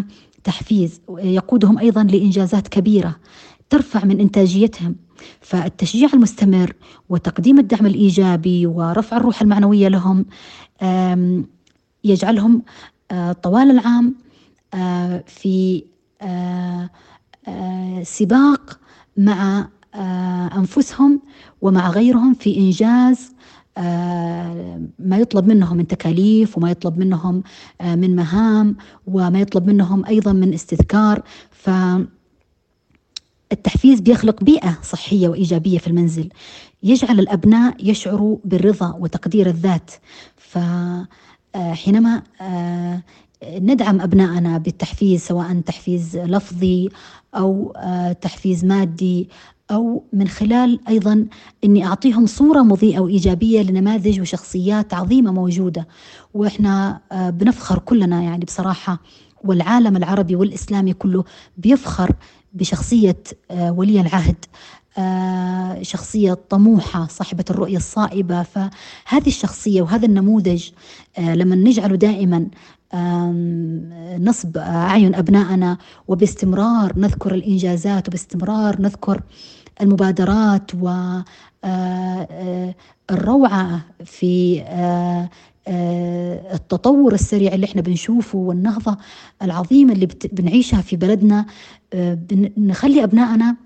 تحفيز 0.44 1.00
يقودهم 1.18 1.78
أيضا 1.78 2.02
لإنجازات 2.02 2.68
كبيرة 2.68 3.16
ترفع 3.70 4.04
من 4.04 4.20
إنتاجيتهم 4.20 4.96
فالتشجيع 5.40 6.08
المستمر 6.14 6.72
وتقديم 7.08 7.58
الدعم 7.58 7.86
الإيجابي 7.86 8.66
ورفع 8.66 9.16
الروح 9.16 9.42
المعنوية 9.42 9.88
لهم 9.88 10.26
يجعلهم 12.04 12.62
طوال 13.42 13.70
العام 13.70 14.14
في 15.26 15.84
سباق 18.02 18.80
مع 19.16 19.68
أنفسهم 20.56 21.20
ومع 21.60 21.90
غيرهم 21.90 22.34
في 22.34 22.58
إنجاز 22.58 23.34
ما 24.98 25.18
يطلب 25.18 25.46
منهم 25.46 25.76
من 25.76 25.86
تكاليف 25.86 26.56
وما 26.58 26.70
يطلب 26.70 26.98
منهم 26.98 27.42
من 27.82 28.16
مهام 28.16 28.76
وما 29.06 29.40
يطلب 29.40 29.66
منهم 29.66 30.06
أيضا 30.06 30.32
من 30.32 30.54
استذكار. 30.54 31.22
ف 31.50 31.70
التحفيز 33.52 34.00
بيخلق 34.00 34.44
بيئة 34.44 34.78
صحية 34.82 35.28
وإيجابية 35.28 35.78
في 35.78 35.86
المنزل. 35.86 36.28
يجعل 36.82 37.20
الأبناء 37.20 37.90
يشعروا 37.90 38.38
بالرضا 38.44 38.94
وتقدير 39.00 39.46
الذات. 39.46 39.90
فحينما 40.36 42.22
آه، 42.40 43.02
ندعم 43.44 44.00
أبنائنا 44.00 44.58
بالتحفيز 44.58 45.20
سواء 45.20 45.60
تحفيز 45.60 46.16
لفظي 46.16 46.88
أو 47.34 47.72
آه، 47.76 48.12
تحفيز 48.12 48.64
مادي 48.64 49.28
أو 49.70 50.04
من 50.12 50.28
خلال 50.28 50.80
أيضا 50.88 51.26
أني 51.64 51.86
أعطيهم 51.86 52.26
صورة 52.26 52.62
مضيئة 52.62 53.00
وإيجابية 53.00 53.62
لنماذج 53.62 54.20
وشخصيات 54.20 54.94
عظيمة 54.94 55.32
موجودة. 55.32 55.86
وإحنا 56.34 57.00
آه، 57.12 57.30
بنفخر 57.30 57.78
كلنا 57.78 58.22
يعني 58.22 58.44
بصراحة 58.44 59.00
والعالم 59.44 59.96
العربي 59.96 60.36
والإسلامي 60.36 60.92
كله 60.92 61.24
بيفخر 61.58 62.12
بشخصية 62.52 63.16
ولي 63.50 64.00
العهد 64.00 64.44
آه، 64.98 65.82
شخصية 65.82 66.34
طموحة 66.48 67.06
صاحبة 67.06 67.44
الرؤية 67.50 67.76
الصائبة. 67.76 68.42
فهذه 68.42 69.26
الشخصية 69.26 69.82
وهذا 69.82 70.06
النموذج 70.06 70.70
آه، 71.18 71.34
لما 71.34 71.56
نجعله 71.56 71.96
دائما 71.96 72.46
نصب 74.18 74.56
أعين 74.56 75.14
أبنائنا 75.14 75.78
وباستمرار 76.08 76.92
نذكر 76.98 77.34
الإنجازات 77.34 78.08
وباستمرار 78.08 78.80
نذكر 78.80 79.22
المبادرات 79.80 80.74
والروعة 80.74 81.24
آه، 83.74 83.80
في 84.04 84.62
التطور 85.68 87.12
السريع 87.14 87.54
اللي 87.54 87.66
إحنا 87.66 87.82
بنشوفه 87.82 88.38
والنهضة 88.38 88.96
العظيمة 89.42 89.92
اللي 89.92 90.08
بنعيشها 90.32 90.80
في 90.80 90.96
بلدنا 90.96 91.46
نخلي 92.58 93.04
أبنائنا 93.04 93.56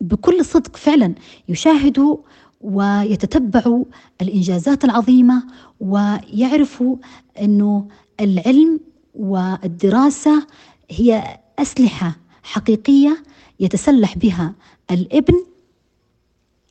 بكل 0.00 0.44
صدق 0.44 0.76
فعلا 0.76 1.14
يشاهدوا 1.48 2.16
ويتتبعوا 2.60 3.84
الإنجازات 4.22 4.84
العظيمة 4.84 5.42
ويعرفوا 5.80 6.96
إنه 7.40 7.88
العلم 8.20 8.80
والدراسة 9.14 10.46
هي 10.90 11.38
أسلحة 11.58 12.16
حقيقية 12.42 13.22
يتسلح 13.60 14.18
بها 14.18 14.52
الإبن 14.90 15.34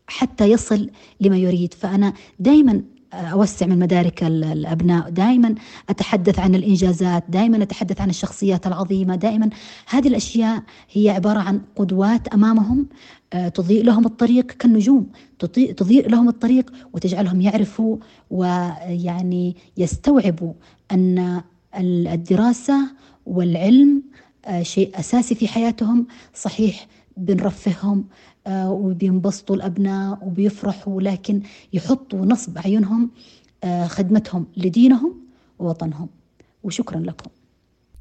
حتى 0.08 0.46
يصل 0.52 0.90
لما 1.22 1.38
يريد. 1.38 1.74
فأنا 1.74 2.14
دائما 2.40 2.82
أوسع 3.14 3.66
من 3.66 3.80
مدارك 3.80 4.24
الأبناء. 4.24 5.10
دائما 5.10 5.56
أتحدث 5.90 6.40
عن 6.40 6.56
الإنجازات 6.56 7.24
دائما 7.30 7.64
أتحدث 7.64 8.02
عن 8.02 8.10
الشخصيات 8.10 8.68
العظيمة. 8.68 9.16
دائما 9.16 9.50
هذه 9.90 10.08
الأشياء 10.08 10.64
هي 10.92 11.10
عبارة 11.10 11.40
عن 11.40 11.62
قدوات 11.76 12.28
أمامهم 12.28 12.88
آه، 13.34 13.48
تضيء 13.48 13.84
لهم 13.84 14.06
الطريق 14.06 14.46
كالنجوم 14.46 15.08
تضيء 15.78 16.10
لهم 16.10 16.30
الطريق 16.30 16.72
وتجعلهم 16.94 17.42
يعرفوا 17.42 17.98
ويعني 18.30 19.56
يستوعبوا 19.78 20.54
أن 20.92 21.42
الدراسة 21.78 22.80
والعلم 23.26 24.04
آه، 24.46 24.64
شيء 24.64 25.00
أساسي 25.00 25.36
في 25.36 25.48
حياتهم. 25.48 26.08
صحيح 26.34 26.88
بنرفههم 27.18 28.06
وبينبسطوا 28.50 29.56
الأبناء 29.56 30.20
وبيفرحوا 30.28 31.02
لكن 31.02 31.42
يحطوا 31.74 32.26
نصب 32.26 32.58
أعينهم 32.58 33.10
آه، 33.64 33.88
خدمتهم 33.88 34.48
لدينهم 34.58 35.14
ووطنهم. 35.60 36.10
وشكرا 36.64 37.00
لكم. 37.00 37.30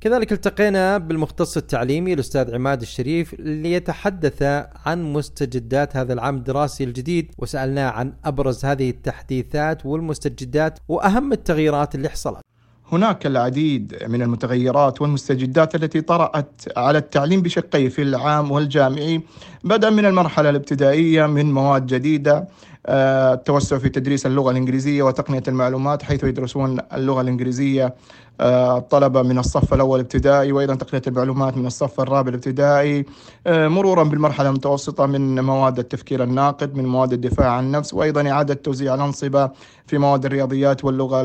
كذلك 0.00 0.32
التقينا 0.32 0.98
بالمختص 0.98 1.56
التعليمي 1.56 2.12
الأستاذ 2.12 2.54
عماد 2.54 2.80
الشريف 2.80 3.34
ليتحدث 3.38 4.42
عن 4.86 5.12
مستجدات 5.12 5.96
هذا 5.96 6.12
العام 6.12 6.36
الدراسي 6.36 6.84
الجديد 6.84 7.32
وسألناه 7.38 7.90
عن 7.90 8.12
أبرز 8.24 8.64
هذه 8.64 8.90
التحديثات 8.90 9.86
والمستجدات 9.86 10.78
وأهم 10.88 11.32
التغييرات 11.32 11.94
اللي 11.94 12.08
حصلت. 12.08 12.47
هناك 12.92 13.26
العديد 13.26 13.96
من 14.08 14.22
المتغيرات 14.22 15.02
والمستجدات 15.02 15.74
التي 15.74 16.00
طرأت 16.00 16.62
على 16.76 16.98
التعليم 16.98 17.42
بشقيه 17.42 17.88
في 17.88 18.02
العام 18.02 18.50
والجامعي 18.50 19.20
بدءا 19.64 19.90
من 19.90 20.06
المرحلة 20.06 20.50
الابتدائية 20.50 21.26
من 21.26 21.52
مواد 21.52 21.86
جديدة 21.86 22.48
آه، 22.86 23.34
التوسع 23.34 23.78
في 23.78 23.88
تدريس 23.88 24.26
اللغة 24.26 24.50
الإنجليزية 24.50 25.02
وتقنية 25.02 25.42
المعلومات 25.48 26.02
حيث 26.02 26.24
يدرسون 26.24 26.78
اللغة 26.92 27.20
الإنجليزية 27.20 27.94
الطلبة 28.40 29.22
من 29.22 29.38
الصف 29.38 29.74
الأول 29.74 30.00
ابتدائي 30.00 30.52
وأيضا 30.52 30.74
تقنية 30.74 31.02
المعلومات 31.06 31.56
من 31.56 31.66
الصف 31.66 32.00
الرابع 32.00 32.28
الابتدائي 32.28 33.04
آه، 33.46 33.68
مرورا 33.68 34.02
بالمرحلة 34.04 34.48
المتوسطة 34.48 35.06
من 35.06 35.40
مواد 35.44 35.78
التفكير 35.78 36.22
الناقد 36.22 36.74
من 36.76 36.86
مواد 36.86 37.12
الدفاع 37.12 37.50
عن 37.50 37.64
النفس 37.64 37.94
وأيضا 37.94 38.30
إعادة 38.30 38.54
توزيع 38.54 38.94
الأنصبة 38.94 39.50
في 39.86 39.98
مواد 39.98 40.24
الرياضيات 40.24 40.84
واللغة 40.84 41.22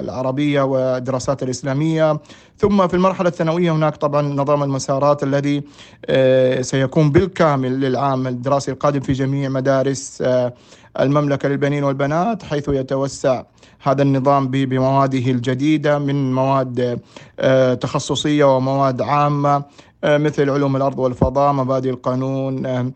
العربية 0.00 0.62
والدراسات 0.62 1.42
الإسلامية. 1.42 2.20
ثم 2.58 2.88
في 2.88 2.94
المرحلة 2.94 3.28
الثانوية 3.28 3.72
هناك 3.72 3.96
طبعا 3.96 4.22
نظام 4.22 4.62
المسارات 4.62 5.22
الذي 5.22 5.62
سيكون 6.62 7.10
بالكامل 7.10 7.80
للعام 7.80 8.26
الدراسي 8.26 8.70
القادم 8.70 9.00
في 9.00 9.12
جميع 9.12 9.48
مدارس 9.48 10.22
المملكة 11.00 11.48
للبنين 11.48 11.84
والبنات 11.84 12.42
حيث 12.42 12.68
يتوسع 12.68 13.42
هذا 13.82 14.02
النظام 14.02 14.48
بمواده 14.48 15.18
الجديدة 15.30 15.98
من 15.98 16.34
مواد 16.34 17.00
آه، 17.40 17.74
تخصصية 17.74 18.56
ومواد 18.56 19.02
عامة 19.02 19.64
آه، 20.04 20.18
مثل 20.18 20.50
علوم 20.50 20.76
الأرض 20.76 20.98
والفضاء 20.98 21.52
مبادئ 21.52 21.90
القانون 21.90 22.66
آه، 22.66 22.92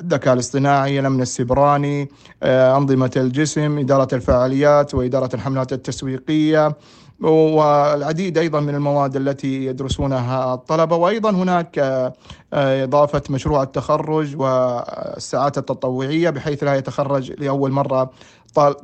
الذكاء 0.00 0.34
الاصطناعي 0.34 1.00
الأمن 1.00 1.22
السبراني 1.22 2.08
أنظمة 2.42 3.10
الجسم 3.16 3.78
إدارة 3.78 4.14
الفعاليات 4.14 4.94
وإدارة 4.94 5.30
الحملات 5.34 5.72
التسويقية. 5.72 6.76
والعديد 7.20 8.38
أيضا 8.38 8.60
من 8.60 8.74
المواد 8.74 9.16
التي 9.16 9.66
يدرسونها 9.66 10.54
الطلبة. 10.54 10.96
وأيضا 10.96 11.30
هناك 11.30 11.78
آه، 11.78 12.84
إضافة 12.84 13.22
مشروع 13.30 13.62
التخرج 13.62 14.36
والساعات 14.36 15.58
التطوعية 15.58 16.30
بحيث 16.30 16.64
لا 16.64 16.74
يتخرج 16.74 17.32
لأول 17.32 17.70
مرة 17.70 18.10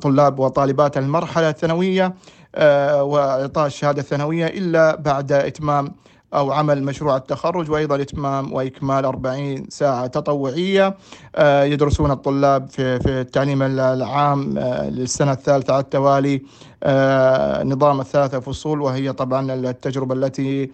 طلاب 0.01 0.39
وطالبات 0.39 0.97
المرحلة 0.97 1.49
الثانوية 1.49 2.13
آه، 2.55 3.03
وإعطاء 3.03 3.67
الشهادة 3.67 4.01
الثانوية 4.01 4.45
إلا 4.45 4.95
بعد 4.95 5.31
إتمام 5.31 5.91
أو 6.33 6.51
عمل 6.51 6.83
مشروع 6.83 7.17
التخرج. 7.17 7.71
وأيضا 7.71 8.01
إتمام 8.01 8.53
وإكمال 8.53 9.05
40 9.05 9.69
ساعة 9.69 10.07
تطوعية 10.07 10.97
آه، 11.35 11.63
يدرسون 11.63 12.11
الطلاب 12.11 12.69
في 12.69 12.99
التعليم 13.07 13.61
العام 13.61 14.59
للسنة 14.89 15.31
الثالثة 15.31 15.73
على 15.73 15.83
التوالي 15.83 16.41
نظام 17.63 17.99
الثلاثة 17.99 18.39
فصول 18.39 18.81
وهي 18.81 19.13
طبعا 19.13 19.53
التجربة 19.53 20.15
التي 20.15 20.71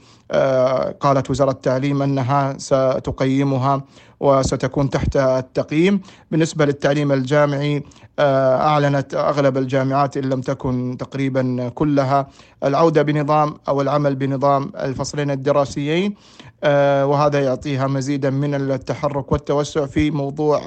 قالت 1.00 1.30
وزارة 1.30 1.52
التعليم 1.52 2.02
أنها 2.02 2.58
ستقيمها. 2.58 3.82
وستكون 4.22 4.90
تحت 4.90 5.18
التقييم. 5.18 6.02
بالنسبة 6.32 6.66
للتعليم 6.66 7.12
الجامعي 7.12 7.84
آه، 8.20 8.58
أعلنت 8.58 9.14
أغلب 9.14 9.58
الجامعات 9.58 10.18
إن 10.18 10.24
لم 10.24 10.42
تكن 10.42 10.98
تقريبا 11.00 11.70
كلها. 11.70 12.28
العودة 12.64 13.02
بنظام 13.02 13.54
أو 13.68 13.82
العمل 13.82 14.16
بنظام 14.16 14.72
الفصلين 14.80 15.32
الدراسيين 15.32 16.16
آه، 16.64 17.06
وهذا 17.06 17.40
يعطيها 17.44 17.88
مزيدا 17.88 18.30
من 18.30 18.56
التحرك 18.56 19.32
والتوسع 19.32 19.86
في 19.86 20.12
موضوع 20.12 20.62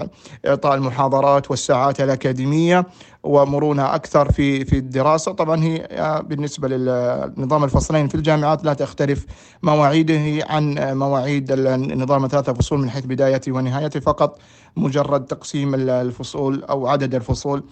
إعطاء 0.46 0.74
المحاضرات 0.74 1.50
والساعات 1.50 2.00
الأكاديمية 2.00 2.86
ومرونة 3.22 3.94
أكثر 3.94 4.32
في 4.32 4.64
في 4.64 4.78
الدراسة. 4.78 5.32
طبعا 5.32 5.64
هي 5.64 5.88
آه، 5.90 6.20
بالنسبة 6.20 6.68
للنظام 6.68 7.64
الفصلين 7.64 8.08
في 8.08 8.14
الجامعات 8.14 8.64
لا 8.64 8.74
تختلف 8.74 9.26
مواعيده 9.62 10.46
عن 10.50 10.74
مواعيد 10.98 11.52
النظام 11.52 12.26
ثلاثة 12.28 12.52
فصول 12.52 12.78
من 12.78 12.90
حيث 12.90 13.04
بدايته 13.06 13.43
ونهايته 13.52 14.00
فقط 14.00 14.38
مجرد 14.76 15.24
تقسيم 15.24 15.74
الفصول 15.74 16.64
أو 16.64 16.86
عدد 16.86 17.14
الفصول 17.14 17.64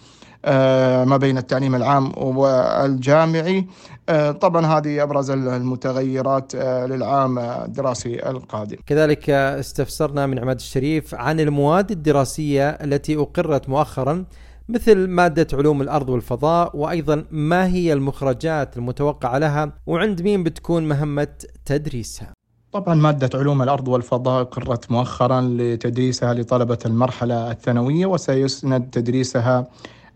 آه، 0.44 1.04
ما 1.04 1.16
بين 1.16 1.38
التعليم 1.38 1.74
العام 1.74 2.12
والجامعي 2.18 3.66
آه، 4.08 4.30
طبعا 4.30 4.66
هذه 4.66 5.02
أبرز 5.02 5.30
المتغيرات 5.30 6.54
آه، 6.54 6.86
للعام 6.86 7.38
الدراسي 7.38 8.28
القادم. 8.30 8.76
كذلك 8.86 9.30
استفسرنا 9.30 10.26
من 10.26 10.38
عماد 10.38 10.56
الشريف 10.56 11.14
عن 11.14 11.40
المواد 11.40 11.90
الدراسية 11.90 12.68
التي 12.68 13.16
أقرت 13.16 13.68
مؤخرا 13.68 14.24
مثل 14.68 15.08
مادة 15.08 15.46
علوم 15.52 15.82
الأرض 15.82 16.08
والفضاء 16.08 16.76
وأيضا 16.76 17.24
ما 17.30 17.66
هي 17.66 17.92
المخرجات 17.92 18.76
المتوقعة 18.76 19.38
لها 19.38 19.72
وعند 19.86 20.22
مين 20.22 20.42
بتكون 20.42 20.88
مهمة 20.88 21.28
تدريسها 21.64 22.32
طبعا 22.72 22.94
مادة 22.94 23.38
علوم 23.38 23.62
الأرض 23.62 23.88
والفضاء 23.88 24.44
قرت 24.44 24.90
مؤخرا 24.90 25.40
لتدريسها 25.40 26.34
لطلبة 26.34 26.78
المرحلة 26.86 27.50
الثانوية 27.50 28.06
وسيسند 28.06 28.90
تدريسها 28.90 29.66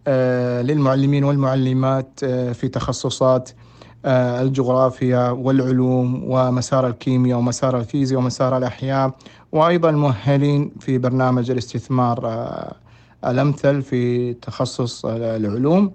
آه، 0.07 0.63
للمعلمين 0.63 1.25
والمعلمات 1.25 2.21
آه، 2.25 2.53
في 2.53 2.69
تخصصات 2.69 3.51
آه، 4.05 4.43
الجغرافيا 4.43 5.31
والعلوم 5.31 6.25
ومسار 6.31 6.87
الكيمياء 6.87 7.39
ومسار 7.39 7.79
الفيزياء 7.79 8.21
ومسار 8.21 8.57
الأحياء 8.57 9.11
وأيضا 9.53 9.91
المؤهلين 9.91 10.71
في 10.81 10.99
برنامج 10.99 11.51
الاستثمار 11.51 12.19
الأمثل 13.25 13.83
في 13.83 14.33
تخصص 14.35 15.07
العلوم 15.07 15.93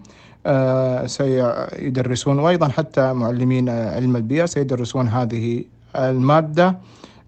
سيدرسون 1.06 2.40
وأيضا 2.40 2.68
حتى 2.68 3.14
معلمين 3.14 3.70
علم 3.70 4.16
البيئة 4.16 4.46
سيدرسون 4.46 5.08
هذه 5.08 5.64
المادة. 5.96 6.78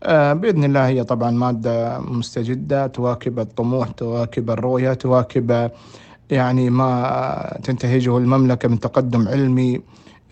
بإذن 0.08 0.64
الله 0.64 0.88
هي 0.88 1.04
طبعا 1.04 1.32
مادة 1.32 2.00
مستجدة 2.00 2.88
تواكب 2.88 3.40
الطموح 3.40 3.88
تواكب 3.88 4.50
الرؤية 4.50 4.94
تواكب 4.94 5.72
يعني 6.30 6.70
ما 6.70 7.58
تنتهجه 7.64 8.18
المملكة 8.18 8.70
من 8.70 8.80
تقدم 8.80 9.28
علمي. 9.28 9.82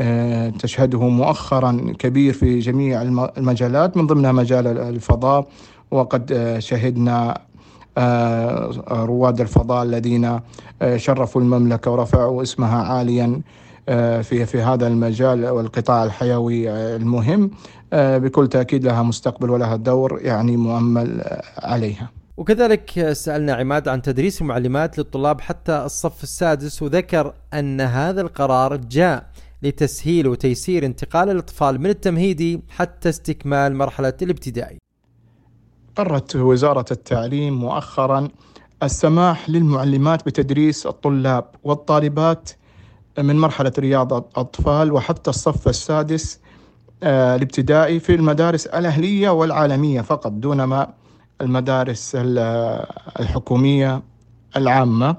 آه، 0.01 0.49
تشهده 0.49 0.99
مؤخرا 0.99 1.93
كبير 1.99 2.33
في 2.33 2.59
جميع 2.59 3.01
المجالات 3.37 3.97
من 3.97 4.07
ضمنها 4.07 4.31
مجال 4.31 4.67
الفضاء. 4.67 5.47
وقد 5.91 6.31
آه، 6.31 6.59
شهدنا 6.59 7.41
آه، 7.97 8.71
رواد 8.91 9.41
الفضاء 9.41 9.83
الذين 9.83 10.39
شرفوا 10.95 11.41
المملكة 11.41 11.91
ورفعوا 11.91 12.41
اسمها 12.41 12.83
عاليا 12.83 13.41
في 14.21 14.45
في 14.45 14.61
هذا 14.61 14.87
المجال 14.87 15.49
والقطاع 15.49 16.03
الحيوي 16.03 16.69
المهم. 16.95 17.51
بكل 17.93 18.47
تأكيد 18.47 18.83
لها 18.83 19.03
مستقبل 19.03 19.49
ولها 19.49 19.75
دور 19.75 20.19
يعني 20.21 20.57
مؤمل 20.57 21.23
عليها. 21.57 22.09
وكذلك 22.37 23.11
سألنا 23.11 23.53
عماد 23.53 23.87
عن 23.87 24.01
تدريس 24.01 24.41
المعلمات 24.41 24.97
للطلاب 24.97 25.41
حتى 25.41 25.85
الصف 25.85 26.23
السادس 26.23 26.81
وذكر 26.81 27.33
أن 27.53 27.81
هذا 27.81 28.21
القرار 28.21 28.75
جاء 28.75 29.29
لتسهيل 29.63 30.27
وتيسير 30.27 30.85
انتقال 30.85 31.29
الأطفال 31.29 31.81
من 31.81 31.89
التمهيدي 31.89 32.61
حتى 32.69 33.09
استكمال 33.09 33.75
مرحلة 33.75 34.13
الابتدائي. 34.21 34.77
قررت 35.95 36.35
وزارة 36.35 36.85
التعليم 36.91 37.59
مؤخرا 37.59 38.27
السماح 38.83 39.49
للمعلمات 39.49 40.25
بتدريس 40.25 40.85
الطلاب 40.85 41.45
والطالبات 41.63 42.49
من 43.19 43.35
مرحلة 43.39 43.71
رياض 43.79 44.13
الأطفال 44.13 44.91
وحتى 44.91 45.29
الصف 45.29 45.67
السادس 45.67 46.35
آه، 46.35 46.40
الابتدائي 47.03 47.99
في 47.99 48.15
المدارس 48.15 48.65
الأهلية 48.65 49.29
والعالمية 49.29 50.01
فقط 50.01 50.31
دون 50.31 50.63
ما 50.63 50.87
المدارس 51.41 52.11
الحكومية 53.19 54.01
العامة. 54.55 55.15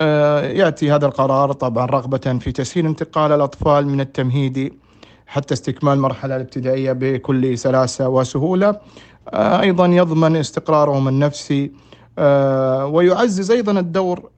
آه، 0.00 0.40
يأتي 0.40 0.92
هذا 0.92 1.06
القرار 1.06 1.52
طبعا 1.52 1.86
رغبة 1.86 2.38
في 2.40 2.52
تسهيل 2.52 2.86
انتقال 2.86 3.32
الأطفال 3.32 3.86
من 3.86 4.00
التمهيدي 4.00 4.72
حتى 5.26 5.54
استكمال 5.54 5.92
المرحلة 5.92 6.36
الابتدائية 6.36 6.92
بكل 6.92 7.58
سلاسة 7.58 8.08
وسهولة. 8.08 8.80
آه، 9.28 9.60
أيضا 9.60 9.86
يضمن 9.86 10.36
استقرارهم 10.36 11.08
النفسي. 11.08 11.72
آه، 12.18 12.86
ويعزز 12.86 13.50
أيضا 13.50 13.72
الدور 13.80 14.30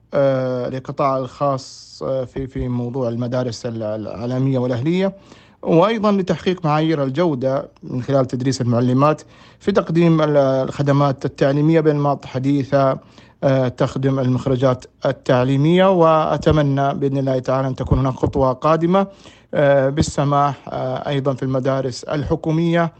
للقطاع 0.69 1.17
الخاص 1.17 2.03
في 2.03 2.47
في 2.47 2.67
موضوع 2.67 3.09
المدارس 3.09 3.65
العالمية 3.65 4.59
والأهلية. 4.59 5.15
وأيضا 5.63 6.11
لتحقيق 6.11 6.65
معايير 6.65 7.03
الجودة 7.03 7.69
من 7.83 8.01
خلال 8.01 8.25
تدريس 8.25 8.61
المعلمات 8.61 9.21
في 9.59 9.71
تقديم 9.71 10.21
الخدمات 10.21 11.25
التعليمية 11.25 11.79
بانماط 11.79 12.25
حديثه 12.25 12.97
آه، 13.43 13.67
تخدم 13.67 14.19
المخرجات 14.19 14.85
التعليمية 15.05 15.91
وأتمنى 15.91 16.93
بإذن 16.93 17.17
الله 17.17 17.39
تعالى 17.39 17.67
أن 17.67 17.75
تكون 17.75 17.99
هناك 17.99 18.13
خطوة 18.13 18.53
قادمة 18.53 19.07
آه، 19.53 19.89
بالسماح 19.89 20.69
آه، 20.69 21.09
أيضا 21.09 21.33
في 21.33 21.43
المدارس 21.43 22.03
الحكومية 22.03 22.93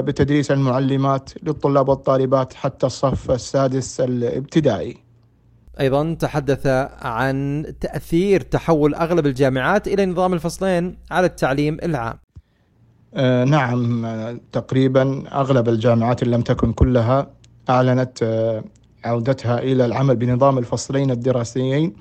بتدريس 0.00 0.50
المعلمات 0.50 1.30
للطلاب 1.42 1.88
والطالبات 1.88 2.54
حتى 2.54 2.86
الصف 2.86 3.30
السادس 3.30 4.00
الابتدائي. 4.00 5.07
أيضا 5.80 6.14
تحدث 6.14 6.66
عن 7.02 7.64
تأثير 7.80 8.40
تحول 8.40 8.94
أغلب 8.94 9.26
الجامعات 9.26 9.88
إلى 9.88 10.06
نظام 10.06 10.34
الفصلين 10.34 10.96
على 11.10 11.26
التعليم 11.26 11.78
العام. 11.82 12.18
آه 13.14 13.44
نعم 13.44 14.06
تقريبا 14.52 15.24
أغلب 15.32 15.68
الجامعات 15.68 16.22
إن 16.22 16.30
لم 16.30 16.40
تكن 16.42 16.72
كلها 16.72 17.26
أعلنت 17.70 18.22
آه 18.22 18.64
عودتها 19.04 19.58
إلى 19.58 19.84
العمل 19.84 20.16
بنظام 20.16 20.58
الفصلين 20.58 21.10
الدراسيين 21.10 21.92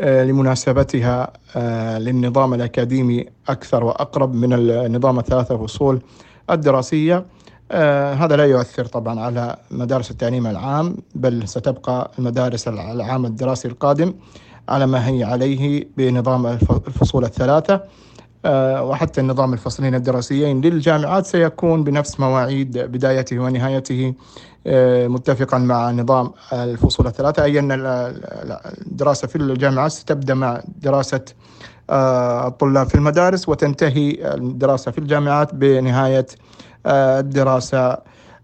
آه 0.00 0.24
لمناسبتها 0.24 1.32
آه، 1.56 1.98
للنظام 1.98 2.54
الأكاديمي 2.54 3.26
أكثر 3.48 3.84
وأقرب 3.84 4.34
من 4.34 4.52
النظام 4.52 5.18
الثلاثه 5.18 5.66
فصول 5.66 6.02
الدراسية 6.50 7.26
آه 7.72 8.14
هذا 8.14 8.36
لا 8.36 8.44
يؤثر 8.44 8.84
طبعا 8.84 9.20
على 9.20 9.56
مدارس 9.70 10.10
التعليم 10.10 10.46
العام 10.46 10.96
بل 11.14 11.48
ستبقى 11.48 12.10
المدارس 12.18 12.68
العام 12.68 13.26
الدراسي 13.26 13.68
القادم 13.68 14.14
على 14.68 14.86
ما 14.86 15.08
هي 15.08 15.24
عليه 15.24 15.88
بنظام 15.96 16.46
الفصول 16.46 17.24
الثلاثة. 17.24 17.80
آه 18.44 18.82
وحتى 18.84 19.20
النظام 19.20 19.52
الفصلين 19.52 19.94
الدراسيين 19.94 20.60
للجامعات 20.60 21.26
سيكون 21.26 21.84
بنفس 21.84 22.20
مواعيد 22.20 22.78
بدايته 22.78 23.38
ونهايته. 23.38 24.14
آه 24.66 25.08
متفقا 25.08 25.58
مع 25.58 25.90
نظام 25.90 26.30
الفصول 26.52 27.06
الثلاثة 27.06 27.44
أي 27.44 27.58
أن 27.58 27.68
الدراسة 28.86 29.28
في 29.28 29.36
الجامعات 29.36 29.90
ستبدأ 29.92 30.34
مع 30.34 30.60
دراسة 30.82 31.24
آه، 31.90 32.46
الطلاب 32.48 32.86
في 32.88 32.94
المدارس 32.94 33.48
وتنتهي 33.48 34.34
الدراسة 34.34 34.90
في 34.90 34.98
الجامعات 34.98 35.54
بنهاية 35.54 36.26
آه، 36.86 37.20
الدراسة 37.20 37.98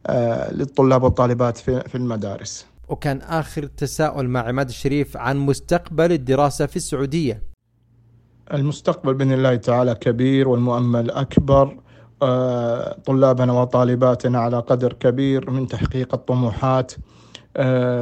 آه، 0.07 0.55
للطلاب 0.55 1.03
والطالبات 1.03 1.59
في 1.59 1.95
المدارس. 1.95 2.67
وكان 2.89 3.19
آخر 3.19 3.67
تساؤل 3.67 4.29
مع 4.29 4.41
عماد 4.41 4.69
الشريف 4.69 5.17
عن 5.17 5.37
مستقبل 5.39 6.13
الدراسة 6.13 6.67
في 6.67 6.77
السعودية. 6.77 7.43
المستقبل 8.55 9.15
بإذن 9.15 9.33
الله 9.33 9.57
تعالى 9.57 9.95
كبير 9.95 10.49
والمؤمل 10.49 11.11
أكبر. 11.11 11.77
طلابنا 13.05 13.53
وطالباتنا 13.53 14.39
على 14.39 14.59
قدر 14.59 14.93
كبير 14.93 15.51
من 15.51 15.67
تحقيق 15.67 16.15
الطموحات 16.15 16.93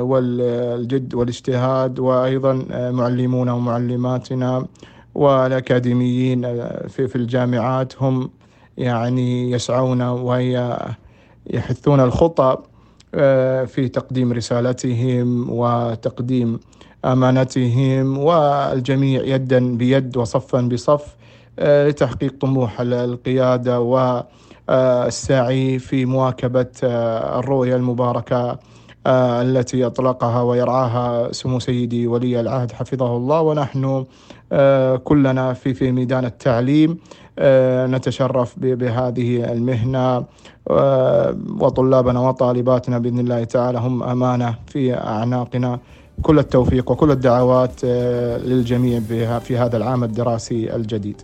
والجد 0.01 1.15
والاجتهاد 1.15 1.99
وأيضا 1.99 2.53
معلمونا 2.91 3.53
ومعلماتنا 3.53 4.67
والأكاديميين 5.15 6.43
في 6.89 7.09
في 7.09 7.17
الجامعات. 7.17 8.03
هم 8.03 8.31
يعني 8.79 9.51
يسعون 9.51 10.03
وهي 10.03 10.79
يحثون 11.47 12.01
الخطى 12.01 12.57
آه، 13.15 13.65
في 13.65 13.89
تقديم 13.89 14.33
رسالتهم 14.33 15.51
وتقديم 15.51 16.61
أمانتهم 17.05 18.19
والجميع 18.19 19.23
يدا 19.25 19.77
بيد 19.77 20.17
وصفا 20.17 20.61
بصف 20.61 21.17
آه، 21.59 21.89
لتحقيق 21.89 22.35
طموح 22.41 22.81
القيادة 22.81 23.81
والسعي 24.69 25.79
في 25.79 26.05
مواكبة 26.05 26.67
آه، 26.85 27.39
الرؤية 27.39 27.77
المباركة 27.77 28.59
التي 29.07 29.87
أطلقها 29.87 30.43
ويرعاها 30.43 31.33
سمو 31.33 31.59
سيدي 31.59 32.07
ولي 32.07 32.41
العهد 32.41 32.73
حفظه 32.73 33.17
الله 33.17 33.41
ونحن 33.41 34.05
كلنا 35.05 35.53
في 35.53 35.75
في 35.75 35.93
ميدان 35.93 36.25
التعليم 36.25 36.91
آه، 36.91 36.99
نتشرف 37.87 38.55
بهذه 38.59 39.53
المهنة 39.53 40.25
آه، 40.71 41.37
وطلابنا 41.61 42.21
وطالباتنا 42.21 42.99
بإذن 42.99 43.19
الله 43.19 43.45
تعالى 43.45 43.79
هم 43.79 44.03
أمانة 44.03 44.55
في 44.67 44.95
أعناقنا. 44.95 45.79
كل 46.23 46.39
التوفيق 46.39 46.91
وكل 46.91 47.11
الدعوات 47.11 47.81
آه، 47.85 48.39
للجميع 48.39 49.01
في 49.39 49.57
هذا 49.57 49.77
العام 49.77 50.05
الدراسي 50.05 50.77
الجديد. 50.77 51.23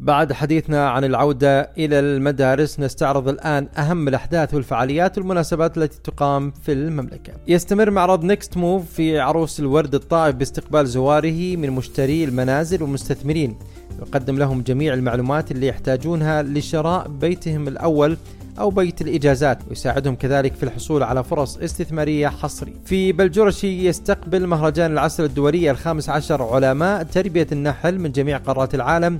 بعد 0.00 0.32
حديثنا 0.32 0.90
عن 0.90 1.04
العودة 1.04 1.60
إلى 1.78 1.98
المدارس 2.00 2.80
نستعرض 2.80 3.28
الآن 3.28 3.68
أهم 3.78 4.08
الأحداث 4.08 4.54
والفعاليات 4.54 5.18
والمناسبات 5.18 5.78
التي 5.78 5.98
تقام 6.04 6.52
في 6.62 6.72
المملكة. 6.72 7.32
يستمر 7.48 7.90
معرض 7.90 8.24
نيكست 8.24 8.56
موف 8.56 8.92
في 8.92 9.18
عروس 9.18 9.60
الورد 9.60 9.94
الطائف 9.94 10.34
باستقبال 10.34 10.86
زواره 10.86 11.56
من 11.56 11.70
مشتري 11.70 12.24
المنازل 12.24 12.82
والمستثمرين. 12.82 13.56
يقدم 13.98 14.38
لهم 14.38 14.62
جميع 14.62 14.94
المعلومات 14.94 15.50
اللي 15.50 15.66
يحتاجونها 15.66 16.42
لشراء 16.42 17.08
بيتهم 17.08 17.68
الأول 17.68 18.16
أو 18.58 18.70
بيت 18.70 19.00
الإجازات 19.00 19.58
ويساعدهم 19.68 20.14
كذلك 20.14 20.54
في 20.54 20.62
الحصول 20.62 21.02
على 21.02 21.24
فرص 21.24 21.56
استثمارية 21.56 22.28
حصرية. 22.28 22.74
في 22.84 23.12
بلجورشي 23.12 23.86
يستقبل 23.86 24.46
مهرجان 24.46 24.92
العسل 24.92 25.24
الدولي 25.24 25.70
الخامس 25.70 26.08
عشر 26.08 26.42
علماء 26.42 27.02
تربية 27.02 27.46
النحل 27.52 27.98
من 27.98 28.12
جميع 28.12 28.38
قارات 28.38 28.74
العالم 28.74 29.18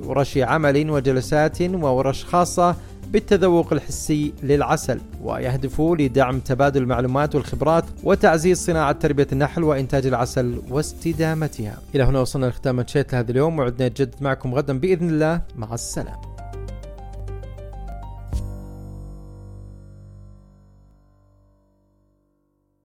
ورش 0.00 0.38
عمل 0.38 0.90
وجلسات 0.90 1.62
وورش 1.62 2.24
خاصة 2.24 2.76
بالتذوق 3.08 3.72
الحسي 3.72 4.32
للعسل 4.42 5.00
ويهدف 5.22 5.80
لدعم 5.80 6.40
تبادل 6.40 6.82
المعلومات 6.82 7.34
والخبرات 7.34 7.84
وتعزيز 8.04 8.66
صناعة 8.66 8.92
تربية 8.92 9.26
النحل 9.32 9.64
وإنتاج 9.64 10.06
العسل 10.06 10.62
واستدامتها. 10.70 11.78
إلى 11.94 12.04
هنا 12.04 12.20
وصلنا 12.20 12.46
لختام 12.46 12.86
شيت 12.86 13.14
هذا 13.14 13.30
اليوم 13.30 13.58
وعدنا 13.58 13.88
نجدد 13.88 14.14
معكم 14.20 14.54
غدا 14.54 14.78
بإذن 14.78 15.08
الله. 15.08 15.40
مع 15.56 15.74
السلامة. 15.74 16.33